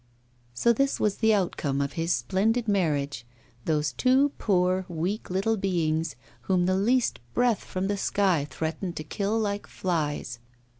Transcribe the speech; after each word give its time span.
So 0.55 0.73
this 0.73 0.99
was 0.99 1.17
the 1.17 1.31
outcome 1.31 1.79
of 1.79 1.93
his 1.93 2.11
splendid 2.11 2.67
marriage 2.67 3.23
those 3.65 3.91
two 3.93 4.29
poor, 4.39 4.83
weak 4.89 5.29
little 5.29 5.57
beings, 5.57 6.15
whom 6.49 6.65
the 6.65 6.75
least 6.75 7.19
breath 7.35 7.63
from 7.63 7.85
the 7.85 7.97
sky 7.97 8.47
threatened 8.49 8.95
to 8.95 9.03
kill 9.03 9.37
like 9.37 9.67
flies. 9.67 10.39